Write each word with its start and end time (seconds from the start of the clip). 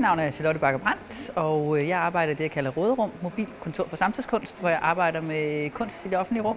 navn 0.00 0.18
er 0.18 0.30
Charlotte 0.30 0.60
Bakker 0.60 0.78
Brandt, 0.78 1.30
og 1.36 1.78
øh, 1.78 1.88
jeg 1.88 1.98
arbejder 1.98 2.32
i 2.32 2.34
det, 2.34 2.40
jeg 2.40 2.50
kalder 2.50 2.70
Råderum, 2.70 3.10
mobilkontor 3.22 3.86
for 3.88 3.96
samtidskunst, 3.96 4.60
hvor 4.60 4.68
jeg 4.68 4.78
arbejder 4.82 5.20
med 5.20 5.70
kunst 5.70 6.06
i 6.06 6.08
det 6.08 6.18
offentlige 6.18 6.44
rum. 6.44 6.56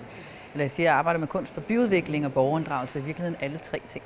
Eller 0.54 0.64
jeg 0.64 0.72
siger, 0.72 0.90
jeg 0.90 0.98
arbejder 0.98 1.20
med 1.20 1.28
kunst 1.28 1.58
og 1.58 1.64
byudvikling 1.64 2.26
og 2.26 2.34
borgerinddragelse, 2.34 3.00
i 3.00 3.02
virkeligheden 3.02 3.38
alle 3.42 3.58
tre 3.58 3.82
ting. 3.88 4.04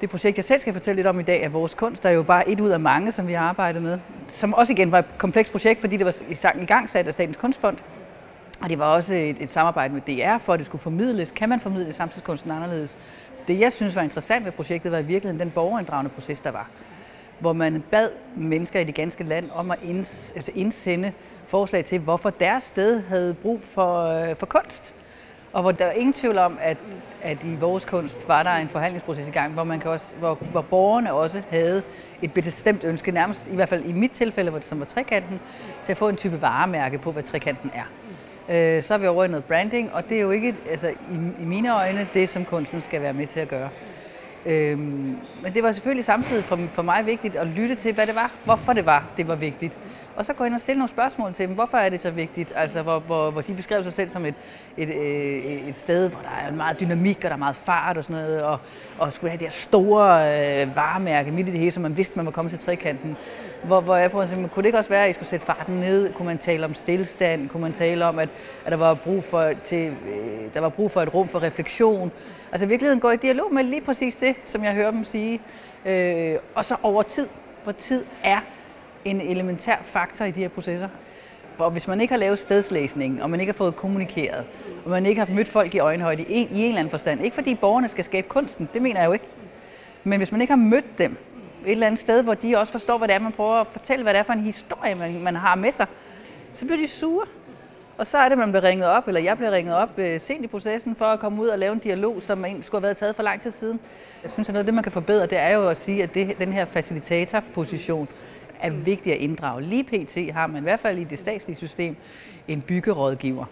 Det 0.00 0.10
projekt, 0.10 0.36
jeg 0.36 0.44
selv 0.44 0.60
skal 0.60 0.72
fortælle 0.72 0.96
lidt 0.96 1.06
om 1.06 1.20
i 1.20 1.22
dag, 1.22 1.42
er 1.42 1.48
vores 1.48 1.74
kunst, 1.74 2.02
der 2.02 2.08
er 2.08 2.12
jo 2.12 2.22
bare 2.22 2.48
et 2.48 2.60
ud 2.60 2.70
af 2.70 2.80
mange, 2.80 3.12
som 3.12 3.28
vi 3.28 3.32
har 3.32 3.48
arbejdet 3.48 3.82
med. 3.82 3.98
Som 4.28 4.54
også 4.54 4.72
igen 4.72 4.92
var 4.92 4.98
et 4.98 5.18
komplekst 5.18 5.52
projekt, 5.52 5.80
fordi 5.80 5.96
det 5.96 6.06
var 6.06 6.14
i 6.62 6.64
gang 6.64 6.88
sat 6.90 7.06
af 7.06 7.14
Statens 7.14 7.36
Kunstfond. 7.36 7.78
Og 8.60 8.68
det 8.68 8.78
var 8.78 8.84
også 8.86 9.14
et, 9.14 9.36
et 9.40 9.50
samarbejde 9.50 9.94
med 9.94 10.00
DR, 10.00 10.38
for 10.38 10.52
at 10.52 10.58
det 10.58 10.66
skulle 10.66 10.82
formidles. 10.82 11.30
Kan 11.30 11.48
man 11.48 11.60
formidle 11.60 11.92
samtidskunsten 11.92 12.50
anderledes? 12.50 12.96
Det, 13.48 13.60
jeg 13.60 13.72
synes 13.72 13.96
var 13.96 14.02
interessant 14.02 14.44
ved 14.44 14.52
projektet, 14.52 14.92
var 14.92 14.98
i 14.98 15.02
virkeligheden 15.02 15.40
den 15.40 15.50
borgerinddragende 15.50 16.10
proces, 16.10 16.40
der 16.40 16.50
var 16.50 16.68
hvor 17.42 17.52
man 17.52 17.84
bad 17.90 18.08
mennesker 18.36 18.80
i 18.80 18.84
det 18.84 18.94
ganske 18.94 19.24
land 19.24 19.50
om 19.54 19.70
at 19.70 19.78
inds, 19.84 20.32
altså 20.36 20.52
indsende 20.54 21.12
forslag 21.46 21.84
til, 21.84 21.98
hvorfor 21.98 22.30
deres 22.30 22.62
sted 22.62 23.02
havde 23.08 23.34
brug 23.34 23.62
for, 23.62 24.04
øh, 24.04 24.36
for 24.36 24.46
kunst. 24.46 24.94
Og 25.52 25.62
hvor 25.62 25.72
der 25.72 25.84
er 25.84 25.92
ingen 25.92 26.12
tvivl 26.12 26.38
om, 26.38 26.58
at, 26.60 26.76
at 27.22 27.44
i 27.44 27.54
vores 27.54 27.84
kunst 27.84 28.28
var 28.28 28.42
der 28.42 28.50
en 28.50 28.68
forhandlingsproces 28.68 29.28
i 29.28 29.30
gang, 29.30 29.52
hvor, 29.52 29.64
man 29.64 29.80
kan 29.80 29.90
også, 29.90 30.16
hvor, 30.16 30.34
hvor 30.34 30.60
borgerne 30.60 31.12
også 31.12 31.42
havde 31.50 31.82
et 32.22 32.32
bestemt 32.32 32.84
ønske, 32.84 33.12
nærmest 33.12 33.48
i 33.52 33.54
hvert 33.54 33.68
fald 33.68 33.84
i 33.84 33.92
mit 33.92 34.10
tilfælde, 34.10 34.50
hvor 34.50 34.58
det 34.58 34.68
som 34.68 34.80
var 34.80 34.86
trekanten, 34.86 35.40
til 35.84 35.92
at 35.92 35.96
få 35.96 36.08
en 36.08 36.16
type 36.16 36.42
varemærke 36.42 36.98
på, 36.98 37.12
hvad 37.12 37.22
trekanten 37.22 37.70
er. 37.74 37.84
Øh, 38.48 38.82
så 38.82 38.94
er 38.94 38.98
vi 38.98 39.06
over 39.06 39.24
i 39.24 39.28
noget 39.28 39.44
branding, 39.44 39.92
og 39.92 40.08
det 40.08 40.16
er 40.16 40.20
jo 40.20 40.30
ikke, 40.30 40.54
altså 40.70 40.88
i, 40.88 41.42
i 41.42 41.44
mine 41.44 41.74
øjne, 41.74 42.08
det 42.14 42.28
som 42.28 42.44
kunsten 42.44 42.80
skal 42.80 43.02
være 43.02 43.12
med 43.12 43.26
til 43.26 43.40
at 43.40 43.48
gøre. 43.48 43.68
Øhm, 44.46 45.18
men 45.42 45.54
det 45.54 45.62
var 45.62 45.72
selvfølgelig 45.72 46.04
samtidig 46.04 46.44
for, 46.44 46.60
for 46.72 46.82
mig 46.82 47.06
vigtigt 47.06 47.36
at 47.36 47.46
lytte 47.46 47.74
til, 47.74 47.94
hvad 47.94 48.06
det 48.06 48.14
var, 48.14 48.30
hvorfor 48.44 48.72
det 48.72 48.86
var, 48.86 49.04
det 49.16 49.28
var 49.28 49.34
vigtigt. 49.34 49.72
Og 50.16 50.24
så 50.24 50.32
gå 50.32 50.44
ind 50.44 50.54
og 50.54 50.60
stille 50.60 50.78
nogle 50.78 50.88
spørgsmål 50.88 51.34
til 51.34 51.46
dem. 51.46 51.54
Hvorfor 51.54 51.78
er 51.78 51.88
det 51.88 52.02
så 52.02 52.10
vigtigt? 52.10 52.52
Altså, 52.56 52.82
hvor, 52.82 52.98
hvor, 52.98 53.30
hvor 53.30 53.40
de 53.40 53.54
beskrev 53.54 53.82
sig 53.82 53.92
selv 53.92 54.08
som 54.08 54.24
et, 54.24 54.34
et, 54.76 54.88
et, 54.88 54.96
øh, 54.96 55.68
et 55.68 55.76
sted, 55.76 56.10
hvor 56.10 56.20
der 56.20 56.46
er 56.46 56.52
meget 56.52 56.80
dynamik, 56.80 57.16
og 57.16 57.22
der 57.22 57.30
er 57.30 57.36
meget 57.36 57.56
fart 57.56 57.96
og 57.96 58.04
sådan 58.04 58.22
noget, 58.22 58.42
og, 58.42 58.58
og 58.98 59.12
skulle 59.12 59.30
have 59.30 59.38
det 59.38 59.46
her 59.46 59.50
store 59.50 60.62
øh, 60.62 60.76
varemærke 60.76 61.30
midt 61.30 61.48
i 61.48 61.50
det 61.50 61.58
hele, 61.60 61.72
så 61.72 61.80
man 61.80 61.96
vidste, 61.96 62.16
man 62.16 62.26
var 62.26 62.32
kommet 62.32 62.52
til 62.52 62.60
trekanten. 62.60 63.16
Hvor, 63.62 63.80
hvor 63.80 63.96
jeg 63.96 64.10
prøver 64.10 64.22
at 64.22 64.28
sige, 64.28 64.48
kunne 64.48 64.62
det 64.62 64.66
ikke 64.66 64.78
også 64.78 64.90
være, 64.90 65.04
at 65.04 65.10
I 65.10 65.12
skulle 65.12 65.28
sætte 65.28 65.46
farten 65.46 65.74
ned? 65.74 66.12
Kunne 66.12 66.26
man 66.26 66.38
tale 66.38 66.64
om 66.64 66.74
stillstand? 66.74 67.48
Kunne 67.48 67.60
man 67.60 67.72
tale 67.72 68.04
om, 68.04 68.18
at, 68.18 68.28
at 68.64 68.72
der, 68.72 68.78
var 68.78 68.94
brug 68.94 69.24
for, 69.24 69.52
til, 69.64 69.86
øh, 69.86 70.54
der 70.54 70.60
var 70.60 70.68
brug 70.68 70.90
for 70.90 71.02
et 71.02 71.14
rum 71.14 71.28
for 71.28 71.42
refleksion? 71.42 72.12
Altså 72.52 72.64
i 72.64 72.68
virkeligheden 72.68 73.00
går 73.00 73.10
i 73.10 73.16
dialog 73.16 73.54
med 73.54 73.64
lige 73.64 73.80
præcis 73.80 74.16
det, 74.16 74.36
som 74.44 74.64
jeg 74.64 74.72
hører 74.72 74.90
dem 74.90 75.04
sige. 75.04 75.40
Øh, 75.86 76.36
og 76.54 76.64
så 76.64 76.76
over 76.82 77.02
tid, 77.02 77.28
hvor 77.64 77.72
tid 77.72 78.04
er 78.24 78.40
en 79.04 79.20
elementær 79.20 79.76
faktor 79.82 80.24
i 80.24 80.30
de 80.30 80.40
her 80.40 80.48
processer. 80.48 80.88
Og 81.58 81.70
hvis 81.70 81.88
man 81.88 82.00
ikke 82.00 82.12
har 82.12 82.18
lavet 82.18 82.38
stedslæsning, 82.38 83.22
og 83.22 83.30
man 83.30 83.40
ikke 83.40 83.52
har 83.52 83.56
fået 83.56 83.76
kommunikeret, 83.76 84.44
og 84.84 84.90
man 84.90 85.06
ikke 85.06 85.24
har 85.24 85.34
mødt 85.34 85.48
folk 85.48 85.74
i 85.74 85.78
øjenhøjde 85.78 86.22
i 86.22 86.26
en, 86.28 86.48
i 86.52 86.60
en 86.60 86.68
eller 86.68 86.78
anden 86.78 86.90
forstand, 86.90 87.24
ikke 87.24 87.34
fordi 87.34 87.54
borgerne 87.54 87.88
skal 87.88 88.04
skabe 88.04 88.28
kunsten, 88.28 88.68
det 88.72 88.82
mener 88.82 89.00
jeg 89.00 89.06
jo 89.06 89.12
ikke, 89.12 89.24
men 90.04 90.18
hvis 90.18 90.32
man 90.32 90.40
ikke 90.40 90.50
har 90.50 90.58
mødt 90.58 90.98
dem 90.98 91.16
et 91.66 91.70
eller 91.70 91.86
andet 91.86 92.00
sted, 92.00 92.22
hvor 92.22 92.34
de 92.34 92.56
også 92.56 92.72
forstår, 92.72 92.98
hvad 92.98 93.08
det 93.08 93.14
er, 93.14 93.18
man 93.18 93.32
prøver 93.32 93.54
at 93.54 93.66
fortælle, 93.66 94.02
hvad 94.02 94.14
det 94.14 94.18
er 94.18 94.22
for 94.22 94.32
en 94.32 94.40
historie, 94.40 94.94
man, 94.94 95.20
man 95.22 95.36
har 95.36 95.54
med 95.54 95.72
sig, 95.72 95.86
så 96.52 96.64
bliver 96.64 96.78
de 96.78 96.88
sure. 96.88 97.26
Og 97.98 98.06
så 98.06 98.18
er 98.18 98.28
det, 98.28 98.38
man 98.38 98.52
bliver 98.52 98.64
ringet 98.64 98.86
op, 98.86 99.08
eller 99.08 99.20
jeg 99.20 99.36
bliver 99.36 99.52
ringet 99.52 99.74
op 99.74 99.98
øh, 99.98 100.20
sent 100.20 100.44
i 100.44 100.46
processen, 100.46 100.96
for 100.96 101.04
at 101.04 101.20
komme 101.20 101.42
ud 101.42 101.48
og 101.48 101.58
lave 101.58 101.72
en 101.72 101.78
dialog, 101.78 102.22
som 102.22 102.44
egentlig 102.44 102.64
skulle 102.64 102.80
have 102.80 102.86
været 102.86 102.96
taget 102.96 103.16
for 103.16 103.22
lang 103.22 103.42
tid 103.42 103.50
siden. 103.50 103.80
Jeg 104.22 104.30
synes, 104.30 104.48
at 104.48 104.52
noget 104.52 104.62
af 104.62 104.66
det, 104.66 104.74
man 104.74 104.82
kan 104.82 104.92
forbedre, 104.92 105.26
det 105.26 105.38
er 105.38 105.50
jo 105.50 105.68
at 105.68 105.76
sige, 105.76 106.02
at 106.02 106.14
det, 106.14 106.38
den 106.38 106.52
her 106.52 106.64
facilitatorposition 106.64 108.08
er 108.62 108.70
vigtig 108.70 109.12
at 109.12 109.18
inddrage. 109.18 109.62
Lige 109.62 109.84
pt. 109.84 110.32
har 110.34 110.46
man 110.46 110.62
i 110.62 110.62
hvert 110.62 110.80
fald 110.80 110.98
i 110.98 111.04
det 111.04 111.18
statslige 111.18 111.56
system 111.56 111.96
en 112.48 112.62
byggerådgiver. 112.62 113.44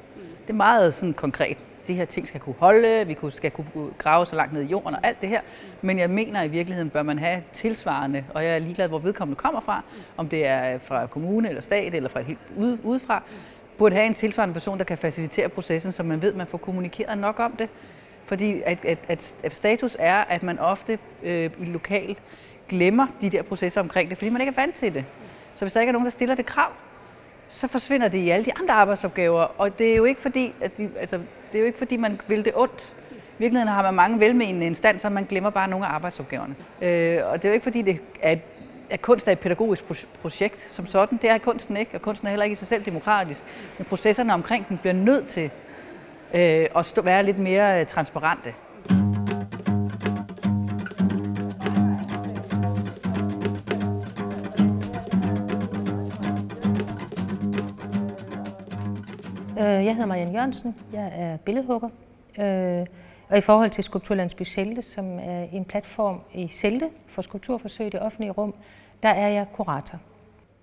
Det 0.43 0.51
er 0.51 0.57
meget 0.57 0.95
sådan 0.95 1.15
konkret. 1.15 1.57
De 1.89 1.95
her 1.95 2.05
ting 2.05 2.29
skal 2.29 2.41
kunne 2.41 2.55
holde, 2.59 3.07
vi 3.07 3.17
skal 3.31 3.51
kunne 3.51 3.67
grave 3.99 4.27
så 4.27 4.37
langt 4.37 4.53
ned 4.53 4.63
i 4.63 4.67
jorden 4.67 4.95
og 4.95 5.07
alt 5.07 5.21
det 5.21 5.29
her. 5.29 5.41
Men 5.83 5.99
jeg 5.99 6.11
mener, 6.11 6.43
i 6.43 6.49
virkeligheden 6.49 6.91
bør 6.91 7.03
man 7.03 7.19
have 7.19 7.43
tilsvarende, 7.53 8.25
og 8.35 8.45
jeg 8.45 8.55
er 8.55 8.59
ligeglad, 8.59 8.89
hvor 8.89 8.99
vedkommende 8.99 9.37
kommer 9.37 9.61
fra, 9.61 9.83
om 10.17 10.29
det 10.29 10.47
er 10.47 10.79
fra 10.79 11.07
kommune 11.07 11.49
eller 11.49 11.63
stat 11.63 11.95
eller 11.95 12.09
fra 12.09 12.21
helt 12.21 12.39
udefra, 12.85 13.23
burde 13.79 13.95
have 13.95 14.07
en 14.07 14.15
tilsvarende 14.15 14.53
person, 14.53 14.79
der 14.79 14.85
kan 14.85 14.99
facilitere 14.99 15.49
processen, 15.49 15.93
så 15.93 16.03
man 16.03 16.23
ved, 16.23 16.31
at 16.31 16.37
man 16.37 16.47
får 16.47 16.59
kommunikeret 16.59 17.19
nok 17.19 17.41
om 17.41 17.53
det. 17.53 17.69
Fordi 18.25 18.63
at, 18.67 18.85
at, 18.85 18.99
at, 19.09 19.35
at 19.43 19.57
status 19.57 19.97
er, 19.99 20.17
at 20.17 20.43
man 20.43 20.59
ofte 20.59 20.99
øh, 21.23 21.51
i 21.61 21.65
lokalt 21.65 22.23
glemmer 22.71 23.07
de 23.21 23.31
der 23.31 23.43
processer 23.43 23.81
omkring 23.81 24.11
det, 24.11 24.19
fordi 24.19 24.31
man 24.31 24.41
ikke 24.41 24.51
er 24.51 24.63
vant 24.63 24.75
til 24.75 24.95
det. 24.95 25.05
Så 25.55 25.65
hvis 25.65 25.73
der 25.73 25.81
ikke 25.81 25.89
er 25.89 25.93
nogen, 25.93 26.05
der 26.05 26.11
stiller 26.11 26.35
det 26.35 26.47
krav, 26.47 26.71
så 27.49 27.69
forsvinder 27.69 28.09
det 28.09 28.19
i 28.19 28.31
alle 28.31 28.45
de 28.45 28.53
andre 28.57 28.75
arbejdsopgaver. 28.75 29.43
Og 29.59 29.79
det 29.79 29.93
er 29.93 29.97
jo 29.97 30.05
ikke 30.05 30.21
fordi, 30.21 30.55
at 30.61 30.79
de, 30.79 30.91
altså, 31.01 31.17
det 31.17 31.55
er 31.55 31.61
jo 31.61 31.67
ikke 31.67 31.79
fordi 31.79 31.97
man 31.97 32.21
vil 32.27 32.45
det 32.45 32.53
ondt. 32.57 32.97
I 33.11 33.15
virkeligheden 33.39 33.75
har 33.75 33.83
man 33.83 33.95
mange 33.95 34.21
velmenende 34.21 34.67
instanser, 34.67 35.09
man 35.09 35.25
glemmer 35.25 35.51
bare 35.51 35.69
nogle 35.69 35.87
af 35.87 35.91
arbejdsopgaverne. 35.91 36.55
Øh, 36.83 37.21
og 37.27 37.37
det 37.37 37.45
er 37.45 37.49
jo 37.49 37.55
ikke 37.55 37.65
fordi, 37.65 37.83
det 37.83 38.01
er 38.23 38.33
et 38.33 38.41
at 38.91 39.03
kunst 39.03 39.29
er 39.29 39.33
et 39.33 39.39
pædagogisk 39.39 39.85
projekt 40.23 40.73
som 40.73 40.87
sådan. 40.87 41.19
Det 41.23 41.31
er 41.31 41.39
kunsten 41.39 41.77
ikke, 41.77 41.95
og 41.95 42.03
kunsten 42.03 42.27
er 42.27 42.31
heller 42.31 42.45
ikke 42.45 42.53
i 42.53 42.57
sig 42.57 42.69
selv 42.69 42.85
demokratisk. 42.85 43.45
Men 43.79 43.85
processerne 43.85 44.35
omkring 44.35 44.69
den 44.69 44.79
bliver 44.79 44.95
nødt 44.95 45.29
til 45.29 45.51
øh, 46.35 46.67
at 46.77 46.87
stå, 46.87 47.03
være 47.03 47.23
lidt 47.23 47.39
mere 47.39 47.81
øh, 47.81 47.87
transparente. 47.87 48.55
Øh, 59.61 59.67
jeg 59.67 59.95
hedder 59.95 60.07
Marianne 60.07 60.33
Jørgensen. 60.33 60.75
Jeg 60.93 61.13
er 61.15 61.37
billedhugger. 61.37 61.89
Øh, 62.41 62.87
og 63.29 63.39
i 63.39 63.41
forhold 63.41 63.71
til 63.71 63.85
Skulpturlandsby 63.85 64.43
Selte, 64.43 64.83
som 64.83 65.19
er 65.19 65.47
en 65.53 65.65
platform 65.65 66.21
i 66.35 66.49
Selte 66.49 66.89
for 67.09 67.23
skulpturforsøg 67.23 67.87
i 67.87 67.91
det 67.91 68.01
offentlige 68.01 68.31
rum, 68.31 68.55
der 69.03 69.09
er 69.09 69.29
jeg 69.29 69.47
kurator. 69.53 69.99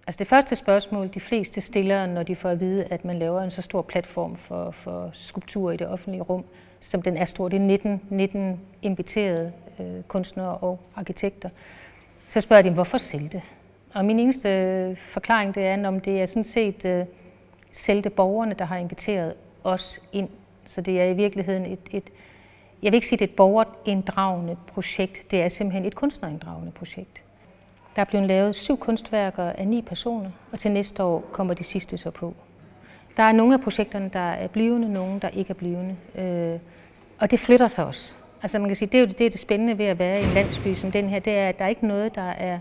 Altså 0.08 0.20
det 0.20 0.28
første 0.28 0.56
spørgsmål, 0.56 1.10
de 1.14 1.20
fleste 1.20 1.62
stiller, 1.62 2.06
når 2.06 2.24
de 2.24 2.36
får 2.36 2.50
at 2.50 2.60
vide, 2.60 2.84
at 2.84 3.06
man 3.06 3.20
laver 3.20 3.42
en 3.42 3.52
så 3.52 3.62
stor 3.62 3.82
platform 3.82 4.36
for, 4.36 4.72
for 4.72 5.10
skulptur 5.14 5.72
i 5.72 5.78
det 5.78 5.88
offentlige 5.88 6.22
rum, 6.22 6.46
som 6.80 7.02
den 7.02 7.18
er 7.18 7.26
stor, 7.26 7.50
det 7.50 7.58
er 7.58 7.64
19, 7.64 8.02
19 8.10 8.60
inviterede 8.82 9.52
øh, 9.80 10.04
kunstnere 10.08 10.58
og 10.58 10.80
arkitekter, 10.96 11.50
så 12.30 12.42
spørger 12.42 12.62
de, 12.64 12.70
hvorfor 12.70 12.98
Selte? 12.98 13.42
Og 13.94 14.06
min 14.06 14.20
eneste 14.20 14.50
øh, 14.50 14.98
forklaring 14.98 15.56
det 15.56 15.66
er, 15.66 15.88
om 15.88 16.00
det 16.00 16.22
er 16.22 16.26
sådan 16.26 16.44
set 16.44 16.86
øh, 16.86 17.06
Selte 17.78 18.10
borgerne, 18.10 18.56
der 18.60 18.66
har 18.66 18.78
inviteret 18.78 19.34
os 19.64 20.00
ind. 20.14 20.30
Så 20.66 20.82
det 20.82 21.02
er 21.02 21.06
i 21.06 21.14
virkeligheden 21.14 21.66
et, 21.66 21.80
et 21.92 22.04
jeg 22.84 22.92
vil 22.92 22.98
ikke 22.98 23.08
sige, 23.08 23.20
det 23.20 23.26
er 23.26 23.30
et 23.30 23.36
borgerinddragende 23.36 24.58
projekt, 24.68 25.32
det 25.32 25.42
er 25.42 25.48
simpelthen 25.48 25.86
et 25.86 25.96
kunstnerinddragende 25.96 26.72
projekt. 26.72 27.24
Der 27.96 28.02
er 28.02 28.06
blevet 28.06 28.28
lavet 28.28 28.56
syv 28.56 28.78
kunstværker 28.78 29.44
af 29.44 29.68
ni 29.68 29.82
personer, 29.82 30.30
og 30.52 30.60
til 30.60 30.72
næste 30.72 31.04
år 31.04 31.24
kommer 31.32 31.54
de 31.54 31.64
sidste 31.64 31.98
så 31.98 32.12
på. 32.12 32.34
Der 33.18 33.24
er 33.24 33.32
nogle 33.32 33.54
af 33.54 33.62
projekterne, 33.62 34.10
der 34.14 34.20
er 34.32 34.48
blivende, 34.48 34.94
nogle, 34.94 35.20
der 35.20 35.30
ikke 35.30 35.50
er 35.50 35.54
blivende. 35.54 35.96
Øh, 36.16 36.60
og 37.20 37.32
det 37.32 37.40
flytter 37.40 37.68
sig 37.68 37.86
også. 37.86 38.16
Altså 38.42 38.60
man 38.60 38.70
kan 38.70 38.76
sige, 38.76 38.90
det 38.90 38.98
er 38.98 39.02
jo 39.02 39.08
det, 39.08 39.22
er 39.22 39.30
det 39.30 39.40
spændende 39.40 39.78
ved 39.78 39.86
at 39.86 40.00
være 40.00 40.22
i 40.22 40.24
en 40.24 40.34
landsby 40.34 40.74
som 40.74 40.92
den 40.92 41.10
her, 41.10 41.20
det 41.20 41.34
er, 41.34 41.50
at 41.50 41.60
der 41.60 41.66
er 41.66 41.70
ikke 41.70 41.88
noget, 41.88 42.16
der 42.16 42.30
er... 42.30 42.60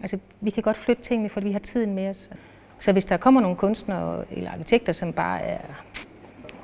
Altså 0.00 0.18
vi 0.40 0.50
kan 0.50 0.62
godt 0.62 0.76
flytte 0.76 1.02
tingene, 1.02 1.28
for 1.28 1.40
vi 1.40 1.52
har 1.52 1.58
tiden 1.58 1.94
med 1.94 2.08
os. 2.08 2.30
Så 2.78 2.92
hvis 2.92 3.04
der 3.04 3.16
kommer 3.16 3.40
nogle 3.40 3.56
kunstnere 3.56 4.24
eller 4.30 4.50
arkitekter, 4.50 4.92
som 4.92 5.12
bare 5.12 5.40
er 5.40 5.60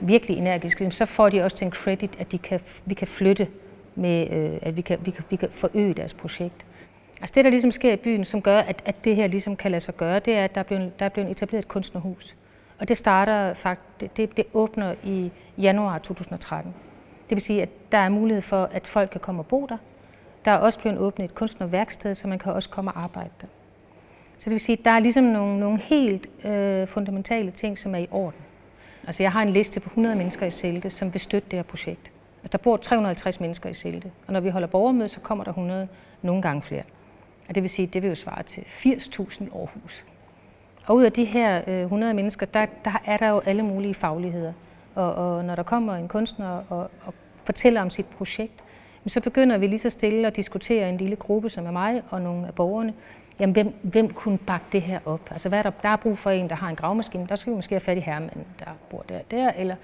virkelig 0.00 0.36
energiske, 0.36 0.90
så 0.90 1.06
får 1.06 1.28
de 1.28 1.42
også 1.42 1.56
den 1.60 1.70
credit, 1.70 2.16
at 2.18 2.32
de 2.32 2.38
kan, 2.38 2.60
vi 2.84 2.94
kan 2.94 3.08
flytte 3.08 3.48
med, 3.94 4.30
øh, 4.30 4.58
at 4.62 4.76
vi 4.76 4.80
kan, 4.80 4.98
vi, 5.04 5.10
kan, 5.10 5.24
vi 5.30 5.36
kan 5.36 5.48
forøge 5.50 5.94
deres 5.94 6.14
projekt. 6.14 6.66
Altså 7.20 7.32
det, 7.34 7.44
der 7.44 7.50
ligesom 7.50 7.70
sker 7.70 7.92
i 7.92 7.96
byen, 7.96 8.24
som 8.24 8.42
gør, 8.42 8.58
at, 8.58 8.82
at 8.84 9.04
det 9.04 9.16
her 9.16 9.26
ligesom 9.26 9.56
kan 9.56 9.70
lade 9.70 9.80
sig 9.80 9.96
gøre, 9.96 10.18
det 10.18 10.34
er, 10.34 10.44
at 10.44 10.54
der 10.54 10.58
er 10.60 10.64
blevet, 10.64 10.98
der 10.98 11.04
er 11.04 11.08
blevet 11.08 11.30
etableret 11.30 11.62
et 11.62 11.68
kunstnerhus. 11.68 12.36
Og 12.78 12.88
det 12.88 12.98
starter 12.98 13.54
faktisk, 13.54 14.16
det, 14.16 14.36
det 14.36 14.44
åbner 14.54 14.94
i 15.04 15.30
januar 15.58 15.98
2013. 15.98 16.74
Det 17.28 17.36
vil 17.36 17.42
sige, 17.42 17.62
at 17.62 17.92
der 17.92 17.98
er 17.98 18.08
mulighed 18.08 18.42
for, 18.42 18.68
at 18.72 18.86
folk 18.86 19.10
kan 19.10 19.20
komme 19.20 19.40
og 19.40 19.46
bo 19.46 19.66
der. 19.68 19.76
Der 20.44 20.50
er 20.50 20.56
også 20.56 20.80
blevet 20.80 20.98
åbnet 20.98 21.24
et 21.24 21.34
kunstnerværksted, 21.34 22.14
så 22.14 22.28
man 22.28 22.38
kan 22.38 22.52
også 22.52 22.70
komme 22.70 22.90
og 22.90 23.02
arbejde 23.02 23.30
der. 23.40 23.46
Så 24.42 24.50
det 24.50 24.52
vil 24.52 24.60
sige, 24.60 24.78
at 24.78 24.84
der 24.84 24.90
er 24.90 24.98
ligesom 24.98 25.24
nogle, 25.24 25.60
nogle 25.60 25.78
helt 25.78 26.46
øh, 26.46 26.86
fundamentale 26.86 27.50
ting, 27.50 27.78
som 27.78 27.94
er 27.94 27.98
i 27.98 28.06
orden. 28.10 28.40
Altså 29.06 29.22
jeg 29.22 29.32
har 29.32 29.42
en 29.42 29.48
liste 29.48 29.80
på 29.80 29.88
100 29.88 30.16
mennesker 30.16 30.46
i 30.46 30.50
Selte, 30.50 30.90
som 30.90 31.12
vil 31.12 31.20
støtte 31.20 31.48
det 31.50 31.58
her 31.58 31.62
projekt. 31.62 32.10
Altså, 32.42 32.52
der 32.52 32.58
bor 32.58 32.76
350 32.76 33.40
mennesker 33.40 33.70
i 33.70 33.74
Selte, 33.74 34.10
og 34.26 34.32
når 34.32 34.40
vi 34.40 34.48
holder 34.48 34.68
borgermøde, 34.68 35.08
så 35.08 35.20
kommer 35.20 35.44
der 35.44 35.50
100, 35.50 35.88
nogle 36.22 36.42
gange 36.42 36.62
flere. 36.62 36.82
Og 37.48 37.54
det 37.54 37.62
vil 37.62 37.70
sige, 37.70 37.86
det 37.86 38.02
vil 38.02 38.08
jo 38.08 38.14
svare 38.14 38.42
til 38.42 38.60
80.000 38.60 39.44
i 39.44 39.48
Aarhus. 39.54 40.04
Og 40.86 40.96
ud 40.96 41.04
af 41.04 41.12
de 41.12 41.24
her 41.24 41.62
øh, 41.66 41.82
100 41.82 42.14
mennesker, 42.14 42.46
der, 42.46 42.66
der 42.84 43.02
er 43.04 43.16
der 43.16 43.28
jo 43.28 43.38
alle 43.38 43.62
mulige 43.62 43.94
fagligheder. 43.94 44.52
Og, 44.94 45.14
og 45.14 45.44
når 45.44 45.54
der 45.54 45.62
kommer 45.62 45.94
en 45.94 46.08
kunstner 46.08 46.62
og, 46.68 46.90
og 47.04 47.14
fortæller 47.44 47.80
om 47.82 47.90
sit 47.90 48.06
projekt, 48.06 48.64
så 49.06 49.20
begynder 49.20 49.58
vi 49.58 49.66
lige 49.66 49.78
så 49.78 49.90
stille 49.90 50.26
at 50.26 50.36
diskutere 50.36 50.88
en 50.88 50.96
lille 50.96 51.16
gruppe, 51.16 51.48
som 51.48 51.66
er 51.66 51.70
mig 51.70 52.02
og 52.10 52.22
nogle 52.22 52.46
af 52.46 52.54
borgerne, 52.54 52.94
jamen, 53.40 53.52
hvem, 53.52 53.74
hvem 53.82 54.12
kunne 54.12 54.38
bakke 54.38 54.66
det 54.72 54.82
her 54.82 55.00
op? 55.06 55.20
Altså, 55.30 55.48
hvad 55.48 55.58
er 55.58 55.62
der, 55.62 55.70
der 55.82 55.88
er 55.88 55.96
brug 55.96 56.18
for 56.18 56.30
en, 56.30 56.48
der 56.48 56.56
har 56.56 56.68
en 56.68 56.76
gravmaskine, 56.76 57.26
der 57.28 57.36
skal 57.36 57.50
vi 57.50 57.56
måske 57.56 57.74
have 57.74 57.80
fat 57.80 57.96
i 57.96 58.00
herremanden, 58.00 58.44
der 58.58 58.66
bor 58.90 59.04
der 59.08 59.18
der, 59.30 59.52
eller 59.56 59.76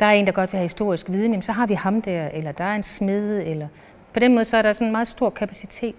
der 0.00 0.06
er 0.06 0.12
en, 0.12 0.26
der 0.26 0.32
godt 0.32 0.52
vil 0.52 0.58
have 0.58 0.64
historisk 0.64 1.08
viden, 1.08 1.30
jamen, 1.30 1.42
så 1.42 1.52
har 1.52 1.66
vi 1.66 1.74
ham 1.74 2.02
der, 2.02 2.28
eller 2.28 2.52
der 2.52 2.64
er 2.64 2.74
en 2.74 2.82
smed, 2.82 3.42
eller 3.46 3.68
på 4.12 4.20
den 4.20 4.34
måde 4.34 4.44
så 4.44 4.56
er 4.56 4.62
der 4.62 4.72
sådan 4.72 4.88
en 4.88 4.92
meget 4.92 5.08
stor 5.08 5.30
kapacitet 5.30 5.94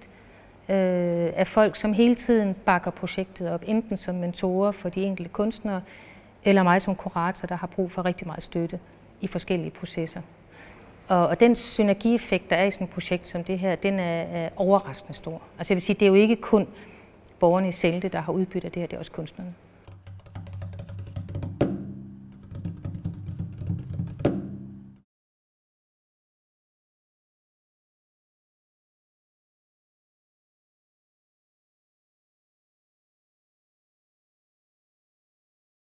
øh, 0.69 1.29
af 1.35 1.47
folk, 1.47 1.75
som 1.75 1.93
hele 1.93 2.15
tiden 2.15 2.53
bakker 2.65 2.91
projektet 2.91 3.51
op, 3.51 3.63
enten 3.67 3.97
som 3.97 4.15
mentorer 4.15 4.71
for 4.71 4.89
de 4.89 5.03
enkelte 5.03 5.29
kunstnere, 5.29 5.81
eller 6.43 6.63
mig 6.63 6.81
som 6.81 6.95
kurator, 6.95 7.47
der 7.47 7.55
har 7.55 7.67
brug 7.67 7.91
for 7.91 8.05
rigtig 8.05 8.27
meget 8.27 8.43
støtte 8.43 8.79
i 9.21 9.27
forskellige 9.27 9.71
processer. 9.71 10.21
Og, 11.07 11.27
og 11.27 11.39
den 11.39 11.55
synergieffekt, 11.55 12.49
der 12.49 12.55
er 12.55 12.65
i 12.65 12.71
sådan 12.71 12.87
et 12.87 12.93
projekt 12.93 13.27
som 13.27 13.43
det 13.43 13.59
her, 13.59 13.75
den 13.75 13.99
er, 13.99 14.21
er 14.21 14.49
overraskende 14.55 15.13
stor. 15.13 15.41
Altså 15.57 15.73
jeg 15.73 15.75
vil 15.75 15.81
sige, 15.81 15.93
det 15.93 16.05
er 16.05 16.07
jo 16.07 16.15
ikke 16.15 16.35
kun 16.35 16.67
borgerne 17.39 17.69
i 17.69 17.71
Selte, 17.71 18.09
der 18.09 18.19
har 18.21 18.33
udbyttet 18.33 18.73
det 18.73 18.79
her, 18.79 18.87
det 18.87 18.95
er 18.95 18.99
også 18.99 19.11
kunstnerne. 19.11 19.53